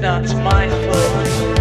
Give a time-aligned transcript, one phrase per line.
[0.00, 1.57] not mindful.